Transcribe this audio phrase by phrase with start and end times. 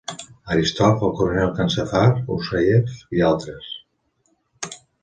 [0.55, 2.09] Aristov, el coronel Kanzafar
[2.39, 3.71] Usaev i altres.